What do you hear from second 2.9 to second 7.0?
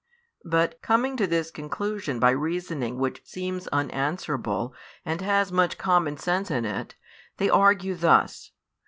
which seems unanswerable and has much common sense in it,